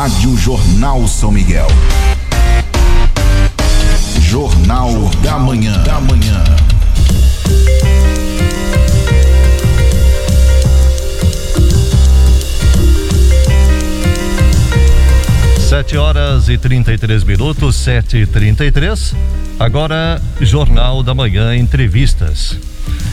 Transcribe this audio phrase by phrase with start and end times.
[0.00, 1.66] Rádio Jornal São Miguel.
[4.20, 5.82] Jornal, Jornal da Manhã.
[5.82, 6.44] Da Manhã.
[15.68, 19.16] Sete horas e trinta e três minutos, sete e trinta e três.
[19.58, 22.56] Agora, Jornal da Manhã, entrevistas.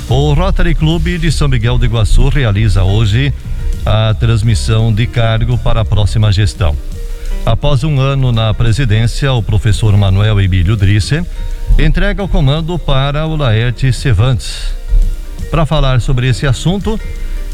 [0.07, 3.33] O Rotary Clube de São Miguel do Iguaçu realiza hoje
[3.85, 6.75] a transmissão de cargo para a próxima gestão.
[7.45, 11.23] Após um ano na presidência, o professor Manuel Emílio Drisse
[11.77, 14.73] entrega o comando para o Laerte Cervantes.
[15.51, 16.99] Para falar sobre esse assunto,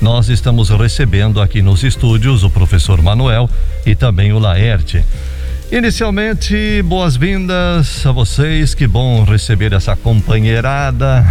[0.02, 3.50] nós estamos recebendo aqui nos estúdios o professor Manuel
[3.86, 5.04] e também o Laerte.
[5.72, 11.26] Inicialmente, boas-vindas a vocês, que bom receber essa companheirada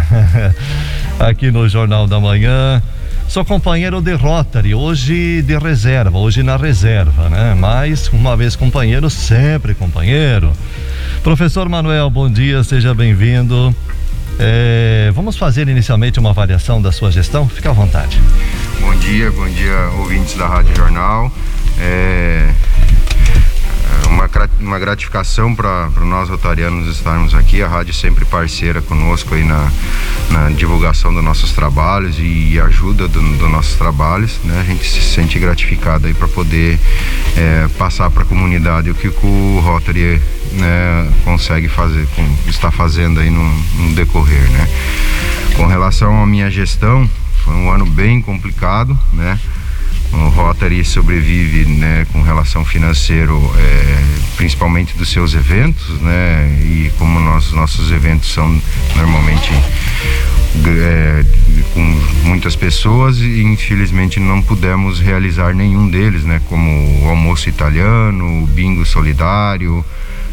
[1.18, 2.82] aqui no Jornal da Manhã.
[3.30, 7.54] Sou companheiro de Rotary, hoje de reserva, hoje na reserva, né?
[7.56, 10.52] Mas uma vez companheiro, sempre companheiro.
[11.22, 13.72] Professor Manuel, bom dia, seja bem-vindo.
[14.36, 17.48] É, vamos fazer inicialmente uma avaliação da sua gestão?
[17.48, 18.20] Fique à vontade.
[18.80, 21.32] Bom dia, bom dia, ouvintes da Rádio Jornal.
[21.78, 22.50] É,
[24.60, 27.62] uma, gratificação para nós rotarianos estarmos aqui.
[27.62, 29.70] A rádio sempre parceira conosco aí na,
[30.30, 34.38] na divulgação dos nossos trabalhos e, ajuda dos do nossos trabalhos.
[34.44, 34.60] Né?
[34.60, 36.78] A gente se sente gratificado aí para poder
[37.36, 40.20] é, passar para a comunidade o que o Rotary
[40.52, 42.06] né, consegue fazer,
[42.46, 44.48] está fazendo aí no, no decorrer.
[44.50, 44.68] Né?
[45.56, 47.08] Com relação à minha gestão,
[47.44, 49.38] foi um ano bem complicado, né?
[50.12, 54.04] O Rotary sobrevive né, com relação financeiro, é,
[54.36, 56.58] principalmente dos seus eventos, né?
[56.62, 58.60] E como nós, nossos eventos são
[58.96, 59.52] normalmente
[60.66, 61.24] é,
[61.72, 61.80] com
[62.24, 66.40] muitas pessoas e infelizmente não pudemos realizar nenhum deles, né?
[66.48, 69.84] Como o almoço italiano, o bingo solidário,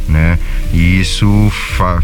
[0.08, 0.40] né?
[0.74, 1.52] E isso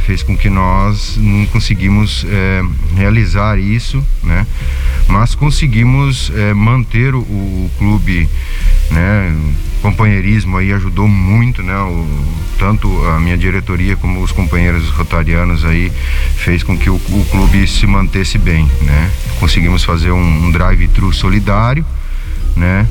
[0.06, 2.62] fez com que nós não conseguimos é,
[2.96, 4.46] realizar isso, né?
[5.08, 8.28] Mas conseguimos é, manter o, o, clube,
[8.92, 9.36] né?
[9.82, 11.78] Companheirismo aí ajudou muito, né?
[11.78, 12.08] O,
[12.58, 15.92] tanto a minha diretoria como os companheiros rotarianos aí
[16.38, 19.12] fez com que o, o clube se mantesse bem, né?
[19.40, 21.86] Conseguimos fazer um, um drive-thru solidário,
[22.56, 22.88] né?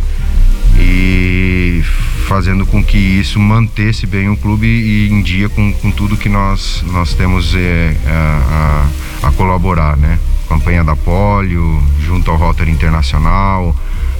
[0.78, 1.82] E
[2.26, 6.28] fazendo com que isso mantesse bem o clube e em dia com, com tudo que
[6.28, 8.88] nós, nós temos é, a,
[9.22, 10.18] a, a, colaborar, né?
[10.48, 13.76] Campanha da polio, junto ao Rotary Internacional,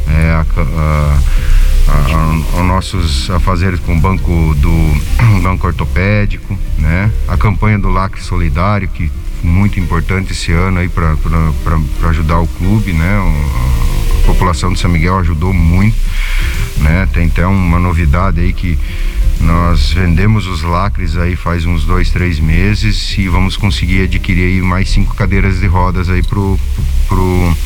[0.08, 0.46] é, a,
[1.88, 5.00] a, a, nossos afazeres com o banco do
[5.42, 7.10] banco ortopédico, né?
[7.28, 9.10] A campanha do Lacre Solidário, que
[9.42, 11.16] muito importante esse ano aí para
[12.10, 13.18] ajudar o clube, né?
[14.22, 15.96] A população de São Miguel ajudou muito
[16.82, 17.08] né?
[17.12, 18.78] Tem até uma novidade aí que
[19.40, 24.62] nós vendemos os lacres aí faz uns dois, três meses e vamos conseguir adquirir aí
[24.62, 26.58] mais cinco cadeiras de rodas aí pro,
[27.08, 27.56] pro,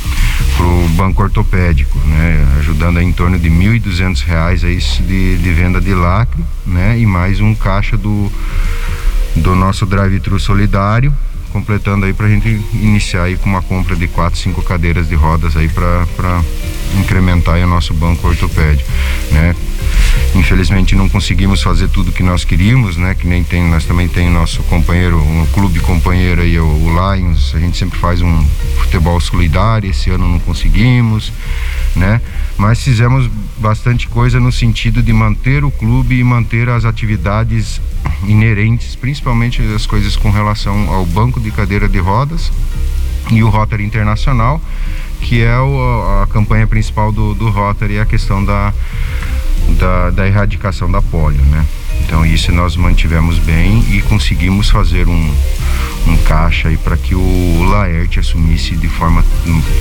[0.56, 2.46] pro banco ortopédico, né?
[2.58, 3.82] Ajudando aí em torno de R$
[4.26, 6.98] reais aí de, de venda de lacre, né?
[6.98, 8.30] E mais um caixa do,
[9.34, 11.12] do nosso drive-thru solidário,
[11.56, 15.14] completando aí para a gente iniciar aí com uma compra de quatro, cinco cadeiras de
[15.14, 16.42] rodas aí para
[17.00, 18.90] incrementar o nosso banco ortopédico,
[19.32, 19.56] né?
[20.34, 23.14] Infelizmente não conseguimos fazer tudo que nós queríamos, né?
[23.14, 27.54] Que nem tem, nós também tem nosso companheiro, um clube companheiro aí, o, o Lions.
[27.54, 28.44] A gente sempre faz um
[28.76, 29.88] futebol solidário.
[29.88, 31.32] Esse ano não conseguimos,
[31.94, 32.20] né?
[32.58, 37.80] Mas fizemos bastante coisa no sentido de manter o clube e manter as atividades
[38.24, 42.52] inerentes, principalmente as coisas com relação ao banco de cadeira de rodas
[43.30, 44.60] e o Rotary Internacional
[45.20, 48.72] que é o, a campanha principal do, do Rotary, é a questão da,
[49.78, 51.64] da, da erradicação da polio, né?
[52.04, 55.34] Então isso nós mantivemos bem e conseguimos fazer um,
[56.06, 59.24] um caixa aí para que o Laerte assumisse de forma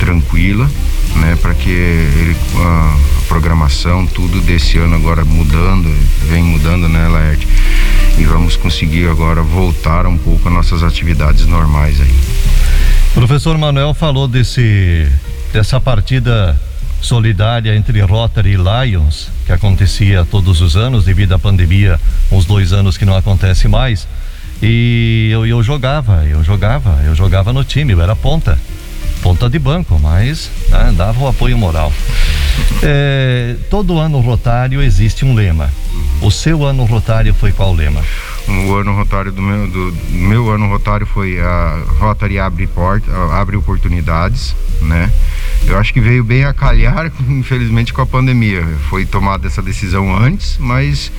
[0.00, 0.68] tranquila,
[1.16, 1.36] né?
[1.40, 2.96] Para que ele, a
[3.28, 5.94] programação, tudo desse ano agora mudando,
[6.28, 7.46] vem mudando, né, Laerte?
[8.18, 12.14] E vamos conseguir agora voltar um pouco às nossas atividades normais aí.
[13.14, 15.06] Professor Manuel falou desse
[15.52, 16.58] dessa partida
[17.00, 22.72] solidária entre Rotary e Lions, que acontecia todos os anos devido à pandemia, uns dois
[22.72, 24.06] anos que não acontece mais.
[24.62, 28.58] E eu, eu jogava, eu jogava, eu jogava no time, eu era ponta,
[29.22, 31.92] ponta de banco, mas né, dava o apoio moral.
[32.82, 35.70] É, todo ano rotário existe um lema.
[36.20, 38.02] O seu ano rotário foi qual lema?
[38.48, 43.56] O ano rotário do meu, do, meu ano rotário foi a Rotary abre porta, abre
[43.56, 45.10] oportunidades, né?
[45.66, 48.64] Eu acho que veio bem a calhar, infelizmente, com a pandemia.
[48.88, 51.10] Foi tomada essa decisão antes, mas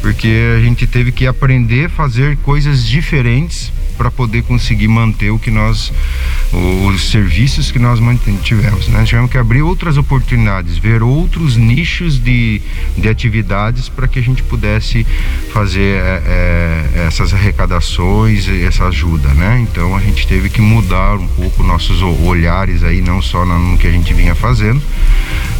[0.00, 5.38] porque a gente teve que aprender a fazer coisas diferentes para poder conseguir manter o
[5.38, 5.92] que nós
[6.86, 8.88] os serviços que nós mantivemos.
[8.88, 9.04] Né?
[9.04, 12.60] Tivemos que abrir outras oportunidades, ver outros nichos de,
[12.96, 15.04] de atividades para que a gente pudesse
[15.52, 19.28] fazer é, é, essas arrecadações essa ajuda.
[19.34, 19.66] Né?
[19.68, 23.86] Então a gente teve que mudar um pouco nossos olhares aí, não só no que
[23.86, 24.80] a gente vinha fazendo,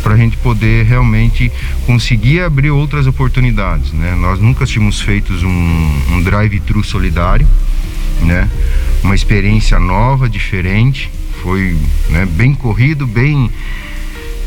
[0.02, 1.50] para a gente poder realmente
[1.86, 3.92] conseguir abrir outras oportunidades.
[3.92, 4.14] Né?
[4.14, 7.46] Nós nunca tínhamos feito um, um drive-thru solidário
[8.24, 8.48] né?
[9.02, 11.10] Uma experiência nova, diferente,
[11.42, 11.76] foi
[12.08, 13.50] né, bem corrido, bem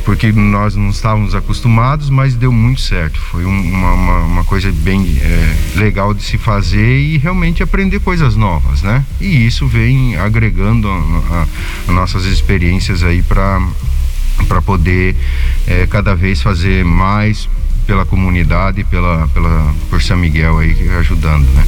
[0.07, 3.19] porque nós não estávamos acostumados, mas deu muito certo.
[3.19, 8.33] Foi uma, uma, uma coisa bem é, legal de se fazer e realmente aprender coisas
[8.33, 9.03] novas, né?
[9.19, 11.47] E isso vem agregando a, a,
[11.89, 13.61] a nossas experiências aí para
[14.47, 15.13] para poder
[15.67, 17.49] é, cada vez fazer mais
[17.87, 21.65] pela comunidade, pela, pela por São Miguel aí ajudando, né?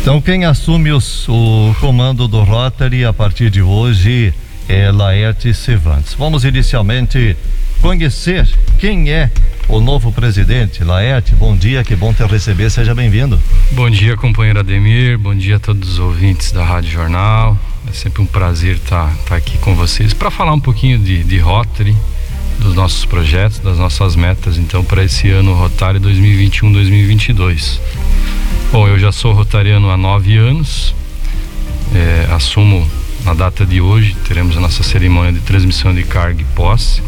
[0.00, 4.32] Então, quem assume os, o comando do Rotary a partir de hoje
[4.66, 6.14] é Laerte Cervantes.
[6.14, 7.36] Vamos inicialmente
[7.82, 8.48] conhecer
[8.78, 9.30] quem é
[9.68, 10.82] o novo presidente.
[10.82, 13.38] Laerte, bom dia, que bom te receber, seja bem-vindo.
[13.72, 17.58] Bom dia, companheiro Ademir, bom dia a todos os ouvintes da Rádio Jornal.
[17.86, 21.38] É sempre um prazer estar, estar aqui com vocês para falar um pouquinho de, de
[21.38, 21.94] Rotary,
[22.58, 27.80] dos nossos projetos, das nossas metas, então, para esse ano Rotary 2021-2022.
[28.72, 30.94] Bom, eu já sou rotariano há nove anos,
[31.94, 32.88] é, assumo
[33.24, 37.02] na data de hoje, teremos a nossa cerimônia de transmissão de carga e posse.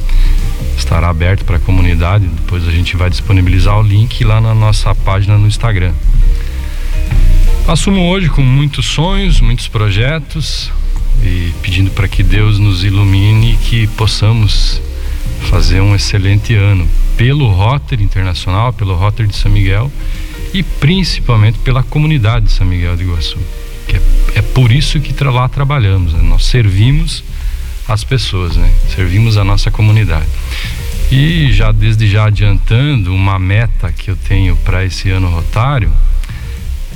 [0.76, 4.94] Estará aberto para a comunidade, depois a gente vai disponibilizar o link lá na nossa
[4.94, 5.92] página no Instagram.
[7.66, 10.70] Assumo hoje com muitos sonhos, muitos projetos
[11.22, 14.80] e pedindo para que Deus nos ilumine e que possamos
[15.48, 19.90] fazer um excelente ano pelo Rotary Internacional, pelo Rotary de São Miguel
[20.52, 23.38] e principalmente pela comunidade de São Miguel de Iguaçu.
[23.86, 24.00] Que é,
[24.36, 26.22] é por isso que lá trabalhamos, né?
[26.22, 27.24] nós servimos
[27.88, 28.72] as pessoas, né?
[28.94, 30.26] servimos a nossa comunidade.
[31.10, 35.92] E já desde já adiantando, uma meta que eu tenho para esse ano rotário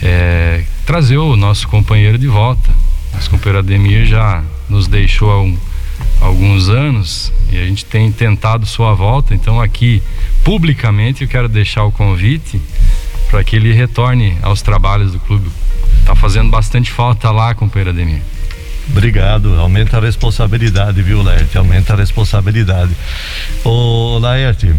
[0.00, 2.70] é trazer o nosso companheiro de volta.
[3.12, 5.56] Nosso companheiro Ademir já nos deixou há um,
[6.20, 10.02] alguns anos e a gente tem tentado sua volta, então aqui
[10.42, 12.60] publicamente eu quero deixar o convite
[13.30, 15.50] para que ele retorne aos trabalhos do clube.
[16.04, 18.22] Tá fazendo bastante falta lá, companheiro Ademir.
[18.90, 21.56] Obrigado, aumenta a responsabilidade, viu, Laerte?
[21.56, 22.94] Aumenta a responsabilidade.
[23.64, 24.74] Ô, Laerte,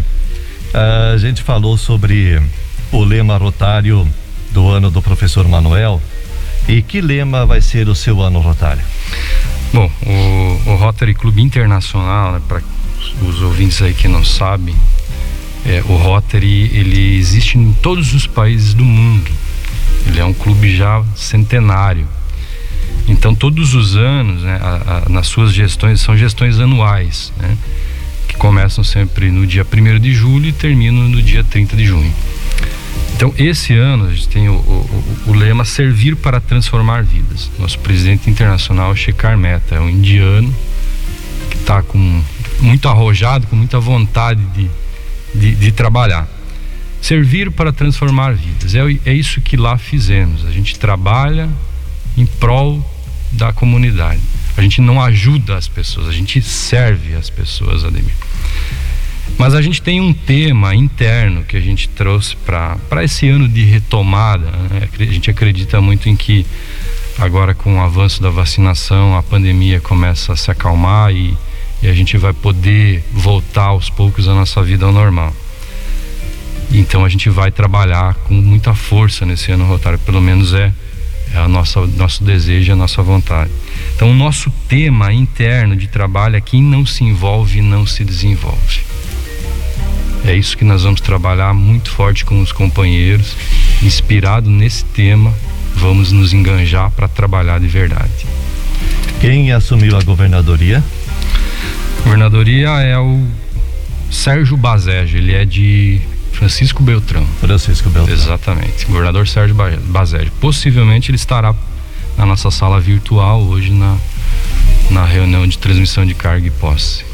[0.72, 2.40] a gente falou sobre
[2.92, 4.06] o lema rotário
[4.52, 6.00] do ano do professor Manuel.
[6.68, 8.82] E que lema vai ser o seu ano rotário?
[9.76, 12.62] Bom, o, o Rotary Clube Internacional, né, para
[13.20, 14.74] os ouvintes aí que não sabem,
[15.66, 19.30] é, o Rotary ele existe em todos os países do mundo.
[20.06, 22.08] Ele é um clube já centenário.
[23.06, 27.54] Então todos os anos, né, a, a, nas suas gestões são gestões anuais, né,
[28.28, 32.14] que começam sempre no dia 1 de julho e terminam no dia 30 de junho.
[33.14, 37.50] Então esse ano a gente tem o, o, o lema servir para transformar vidas.
[37.58, 40.54] Nosso presidente internacional Shekhar Mehta é um indiano
[41.50, 42.22] que está com
[42.60, 44.68] muito arrojado, com muita vontade de
[45.36, 46.28] de, de trabalhar.
[47.00, 48.74] Servir para transformar vidas.
[48.74, 50.44] É, é isso que lá fizemos.
[50.44, 51.48] A gente trabalha
[52.16, 52.84] em prol
[53.32, 54.20] da comunidade.
[54.56, 58.14] A gente não ajuda as pessoas, a gente serve as pessoas, Ademir.
[59.38, 63.64] Mas a gente tem um tema interno que a gente trouxe para esse ano de
[63.64, 64.50] retomada.
[64.50, 64.88] Né?
[64.98, 66.46] A gente acredita muito em que
[67.18, 71.36] agora com o avanço da vacinação, a pandemia começa a se acalmar e
[71.82, 75.32] e a gente vai poder voltar aos poucos a nossa vida ao normal.
[76.72, 80.72] Então a gente vai trabalhar com muita força nesse ano rotário, pelo menos é,
[81.32, 83.50] é a nossa nosso desejo, a nossa vontade.
[83.94, 88.80] Então o nosso tema interno de trabalho é quem não se envolve não se desenvolve.
[90.26, 93.36] É isso que nós vamos trabalhar muito forte com os companheiros,
[93.80, 95.32] inspirado nesse tema,
[95.76, 98.26] vamos nos enganjar para trabalhar de verdade.
[99.20, 100.82] Quem assumiu a governadoria?
[102.02, 103.24] Governadoria é o
[104.10, 106.00] Sérgio Bazege, ele é de
[106.32, 107.24] Francisco Beltrão.
[107.40, 108.12] Francisco Beltrão.
[108.12, 108.84] Exatamente.
[108.86, 109.54] Governador Sérgio
[109.84, 110.32] Bazege.
[110.40, 111.54] Possivelmente ele estará
[112.18, 113.96] na nossa sala virtual hoje na,
[114.90, 117.04] na reunião de transmissão de carga e posse.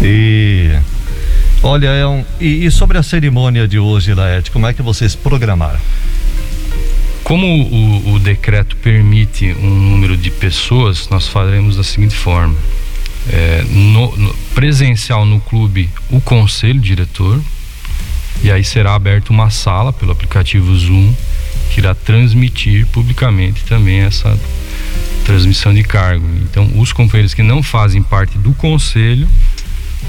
[0.00, 0.70] E
[1.62, 5.16] Olha, é um, e, e sobre a cerimônia de hoje, Laerte, como é que vocês
[5.16, 5.80] programaram?
[7.24, 12.54] Como o, o, decreto permite um número de pessoas, nós faremos da seguinte forma:
[13.28, 17.40] é, no, no, presencial no clube, o conselho diretor,
[18.40, 21.12] e aí será aberta uma sala pelo aplicativo Zoom
[21.70, 24.38] que irá transmitir publicamente também essa
[25.24, 26.26] transmissão de cargo.
[26.42, 29.28] Então, os companheiros que não fazem parte do conselho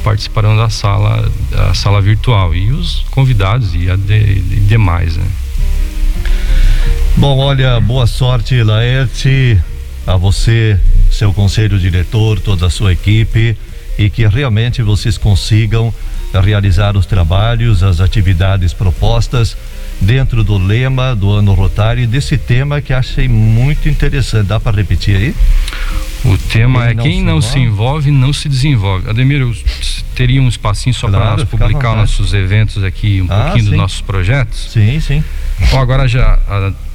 [0.03, 5.25] participarão da sala, da sala virtual e os convidados e, de, e demais, né?
[7.17, 9.59] Bom, olha, boa sorte, Laerte,
[10.07, 10.79] a você,
[11.11, 13.57] seu conselho diretor, toda a sua equipe
[13.97, 15.93] e que realmente vocês consigam
[16.33, 19.57] realizar os trabalhos, as atividades propostas
[20.01, 24.47] dentro do lema do ano rotário desse tema que achei muito interessante.
[24.47, 25.35] Dá para repetir aí?
[26.25, 29.09] O tema quem é quem não se envolve não se desenvolve.
[29.09, 29.55] Ademir, eu
[30.13, 33.69] teria um espacinho só claro, para nós publicar nossos eventos aqui, um ah, pouquinho sim.
[33.69, 34.71] dos nossos projetos?
[34.71, 35.23] Sim, sim.
[35.71, 36.37] Bom, agora já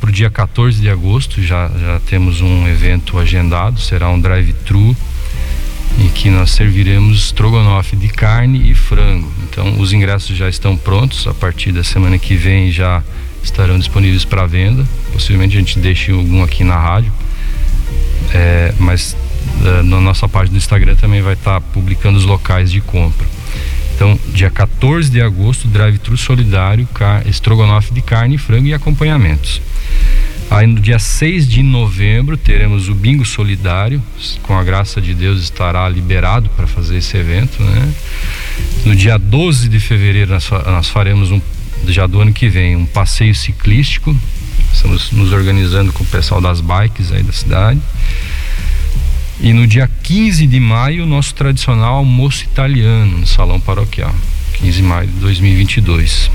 [0.00, 4.94] para o dia 14 de agosto já, já temos um evento agendado, será um drive-thru
[5.98, 9.30] em que nós serviremos estrogonofe de carne e frango.
[9.44, 11.26] Então, os ingressos já estão prontos.
[11.26, 13.02] A partir da semana que vem já
[13.42, 14.86] estarão disponíveis para venda.
[15.12, 17.12] Possivelmente a gente deixe algum aqui na rádio.
[18.32, 19.16] É, mas
[19.64, 23.26] é, na nossa página do Instagram também vai estar tá publicando os locais de compra.
[23.94, 26.88] Então, dia 14 de agosto, drive-thru solidário,
[27.26, 29.62] estrogonofe de carne frango e acompanhamentos.
[30.50, 34.02] Aí no dia 6 de novembro teremos o Bingo Solidário,
[34.42, 37.92] com a graça de Deus estará liberado para fazer esse evento, né?
[38.84, 41.40] No dia 12 de fevereiro nós, nós faremos um
[41.86, 44.16] já do ano que vem um passeio ciclístico.
[44.72, 47.80] Estamos nos organizando com o pessoal das bikes aí da cidade.
[49.40, 54.14] E no dia 15 de maio, nosso tradicional almoço italiano no Salão Paroquial.
[54.54, 56.30] 15 de maio de 2022.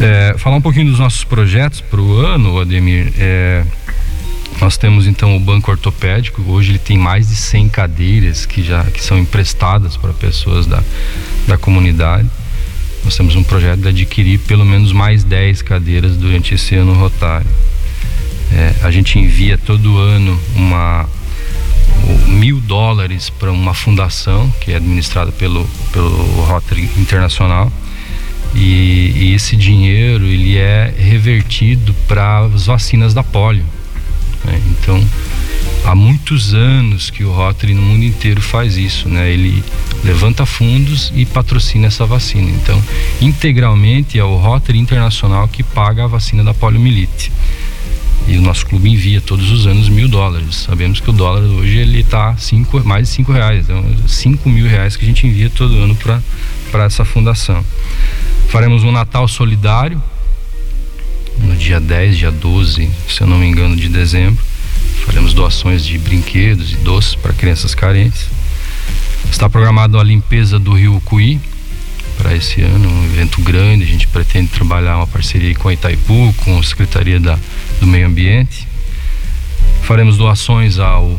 [0.00, 3.12] É, falar um pouquinho dos nossos projetos para o ano, Ademir.
[3.18, 3.62] É,
[4.58, 6.42] nós temos então o banco ortopédico.
[6.50, 10.82] Hoje ele tem mais de 100 cadeiras que já que são emprestadas para pessoas da,
[11.46, 12.26] da comunidade.
[13.04, 17.46] Nós temos um projeto de adquirir pelo menos mais 10 cadeiras durante esse ano rotário.
[18.52, 21.06] É, a gente envia todo ano uma
[22.26, 27.70] mil dólares para uma fundação que é administrada pelo, pelo Rotary Internacional
[28.54, 33.64] e, e esse dinheiro ele é revertido para as vacinas da polio.
[34.44, 34.60] Né?
[34.70, 35.04] Então,
[35.84, 39.30] há muitos anos que o Rotary no mundo inteiro faz isso, né?
[39.30, 39.62] Ele
[40.04, 42.50] levanta fundos e patrocina essa vacina.
[42.50, 42.82] Então,
[43.20, 47.30] integralmente é o Rotary Internacional que paga a vacina da poliomielite.
[48.28, 50.54] E o nosso clube envia todos os anos mil dólares.
[50.56, 52.36] Sabemos que o dólar hoje ele está
[52.84, 53.64] mais de cinco reais.
[53.64, 55.96] Então, cinco mil reais que a gente envia todo ano
[56.70, 57.64] para essa fundação.
[58.50, 60.02] Faremos um Natal solidário
[61.38, 64.42] no dia 10, dia 12, se eu não me engano, de dezembro.
[65.06, 68.26] Faremos doações de brinquedos e doces para crianças carentes.
[69.30, 71.40] Está programado a limpeza do Rio Cuí
[72.18, 73.84] para esse ano, um evento grande.
[73.84, 77.38] A gente pretende trabalhar uma parceria com a Itaipu, com a Secretaria da,
[77.80, 78.66] do Meio Ambiente.
[79.84, 81.16] Faremos doações ao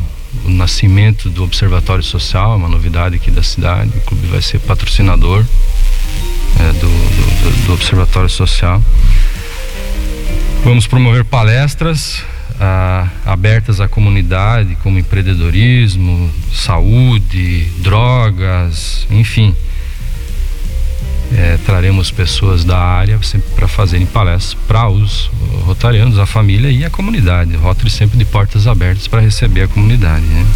[0.50, 3.90] nascimento do Observatório Social, é uma novidade aqui da cidade.
[3.96, 5.44] O clube vai ser patrocinador
[6.58, 8.82] é, do, do, do, Observatório Social.
[10.64, 12.22] Vamos promover palestras
[12.60, 19.54] ah, abertas à comunidade, como empreendedorismo, saúde, drogas, enfim.
[21.34, 25.30] É, traremos pessoas da área sempre para fazerem palestras para os
[25.64, 27.56] rotarianos, a família e a comunidade.
[27.56, 30.24] Rotary sempre de portas abertas para receber a comunidade.
[30.24, 30.46] Né?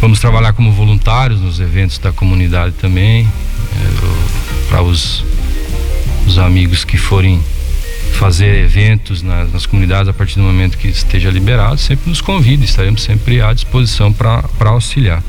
[0.00, 3.26] Vamos trabalhar como voluntários nos eventos da comunidade também.
[3.26, 5.24] É, para os,
[6.26, 7.40] os amigos que forem
[8.12, 12.64] fazer eventos nas, nas, comunidades a partir do momento que esteja liberado, sempre nos convide,
[12.64, 15.22] estaremos sempre à disposição para auxiliar.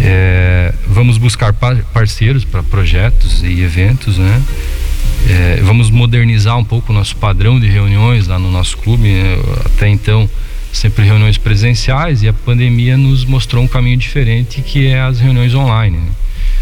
[0.00, 4.42] É, vamos buscar parceiros para projetos e eventos, né?
[5.28, 9.08] É, vamos modernizar um pouco o nosso padrão de reuniões lá no nosso clube.
[9.08, 9.36] Né?
[9.64, 10.28] Até então,
[10.72, 15.54] sempre reuniões presenciais e a pandemia nos mostrou um caminho diferente que é as reuniões
[15.54, 15.96] online.
[15.96, 16.10] Né?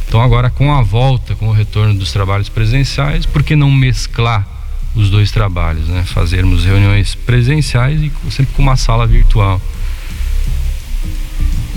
[0.08, 4.46] Então agora com a volta, com o retorno dos trabalhos presenciais, por que não mesclar
[4.94, 6.04] os dois trabalhos, né?
[6.06, 9.60] Fazermos reuniões presenciais e sempre com uma sala virtual.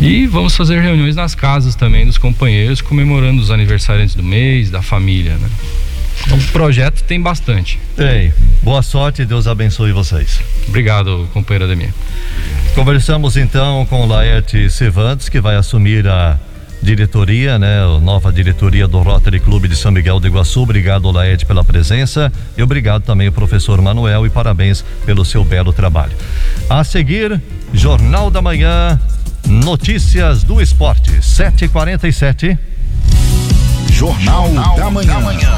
[0.01, 4.81] E vamos fazer reuniões nas casas também dos companheiros, comemorando os aniversariantes do mês, da
[4.81, 5.49] família, né?
[6.25, 7.79] Então, o projeto tem bastante.
[7.95, 8.33] Tem.
[8.63, 10.39] Boa sorte, Deus abençoe vocês.
[10.67, 11.93] Obrigado, companheiro Ademir.
[12.75, 16.37] Conversamos então com Laerte Cervantes, que vai assumir a
[16.81, 17.81] diretoria, né?
[17.83, 20.61] A nova diretoria do Rotary Clube de São Miguel do Iguaçu.
[20.61, 25.73] Obrigado, Laerte, pela presença e obrigado também ao professor Manuel e parabéns pelo seu belo
[25.73, 26.13] trabalho.
[26.69, 27.41] A seguir,
[27.73, 28.99] Jornal da Manhã,
[29.49, 32.55] Notícias do Esporte, 7h47.
[33.89, 35.13] Jornal, Jornal da Manhã.
[35.13, 35.49] Da manhã.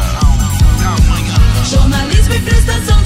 [0.82, 2.11] Da manhã.